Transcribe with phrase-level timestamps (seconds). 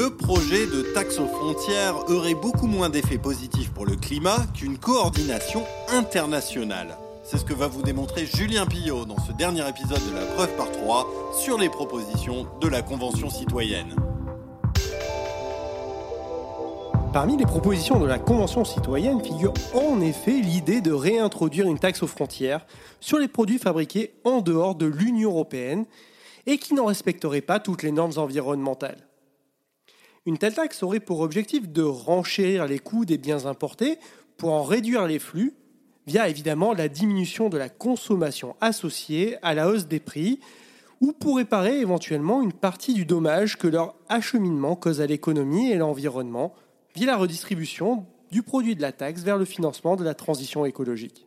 [0.00, 4.78] Le projet de taxe aux frontières aurait beaucoup moins d'effets positifs pour le climat qu'une
[4.78, 6.96] coordination internationale.
[7.22, 10.56] C'est ce que va vous démontrer Julien Pillot dans ce dernier épisode de la preuve
[10.56, 13.94] par 3 sur les propositions de la Convention citoyenne.
[17.12, 22.02] Parmi les propositions de la Convention citoyenne figure en effet l'idée de réintroduire une taxe
[22.02, 22.64] aux frontières
[23.00, 25.84] sur les produits fabriqués en dehors de l'Union européenne
[26.46, 29.09] et qui n'en respecteraient pas toutes les normes environnementales.
[30.30, 33.98] Une telle taxe aurait pour objectif de renchérir les coûts des biens importés
[34.36, 35.54] pour en réduire les flux
[36.06, 40.38] via évidemment la diminution de la consommation associée à la hausse des prix
[41.00, 45.78] ou pour réparer éventuellement une partie du dommage que leur acheminement cause à l'économie et
[45.78, 46.54] l'environnement
[46.94, 51.26] via la redistribution du produit de la taxe vers le financement de la transition écologique.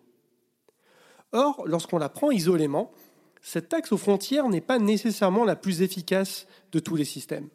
[1.33, 2.93] Or, lorsqu'on la prend isolément,
[3.41, 7.49] cette taxe aux frontières n'est pas nécessairement la plus efficace de tous les systèmes.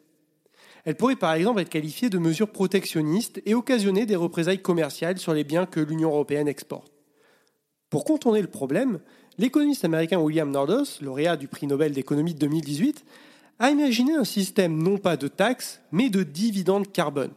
[0.85, 5.33] Elle pourrait par exemple être qualifiée de mesure protectionniste et occasionner des représailles commerciales sur
[5.33, 6.91] les biens que l'Union européenne exporte.
[7.89, 8.99] Pour contourner le problème,
[9.37, 13.03] l'économiste américain William Nordos, lauréat du prix Nobel d'économie de 2018,
[13.59, 17.33] a imaginé un système non pas de taxes, mais de dividendes carbone.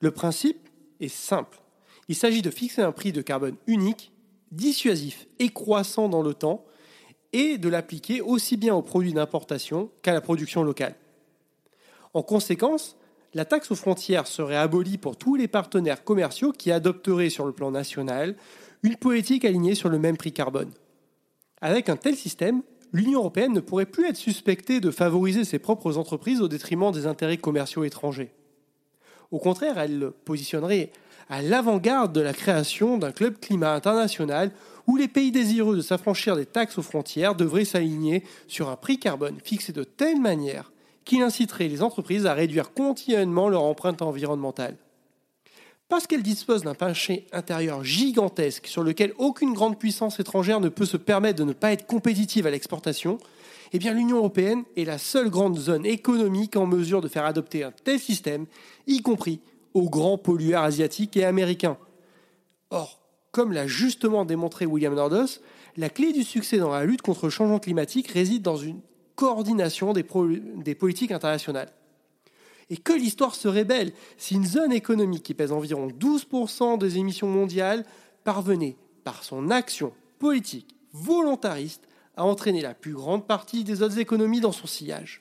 [0.00, 1.58] Le principe est simple.
[2.08, 4.12] Il s'agit de fixer un prix de carbone unique,
[4.50, 6.64] dissuasif et croissant dans le temps,
[7.32, 10.96] et de l'appliquer aussi bien aux produits d'importation qu'à la production locale.
[12.12, 12.96] En conséquence,
[13.34, 17.52] la taxe aux frontières serait abolie pour tous les partenaires commerciaux qui adopteraient sur le
[17.52, 18.34] plan national
[18.82, 20.72] une politique alignée sur le même prix carbone.
[21.60, 25.98] Avec un tel système, l'Union européenne ne pourrait plus être suspectée de favoriser ses propres
[25.98, 28.32] entreprises au détriment des intérêts commerciaux étrangers.
[29.30, 30.90] Au contraire, elle positionnerait
[31.28, 34.50] à l'avant-garde de la création d'un club climat international
[34.88, 38.98] où les pays désireux de s'affranchir des taxes aux frontières devraient s'aligner sur un prix
[38.98, 40.72] carbone fixé de telle manière
[41.10, 44.76] qu'il inciterait les entreprises à réduire continuellement leur empreinte environnementale.
[45.88, 50.84] Parce qu'elle dispose d'un marché intérieur gigantesque sur lequel aucune grande puissance étrangère ne peut
[50.84, 53.18] se permettre de ne pas être compétitive à l'exportation,
[53.72, 57.64] eh bien l'Union européenne est la seule grande zone économique en mesure de faire adopter
[57.64, 58.46] un tel système,
[58.86, 59.40] y compris
[59.74, 61.76] aux grands pollueurs asiatiques et américains.
[62.70, 63.00] Or,
[63.32, 65.40] comme l'a justement démontré William Nordos,
[65.76, 68.80] la clé du succès dans la lutte contre le changement climatique réside dans une
[69.20, 70.02] coordination des,
[70.74, 71.70] politiques internationales.
[72.70, 77.28] Et que l'histoire serait belle si une zone économique qui pèse environ 12% des émissions
[77.28, 77.84] mondiales
[78.24, 81.86] parvenait, par son action politique volontariste,
[82.16, 85.20] à entraîner la plus grande partie des autres économies dans son sillage.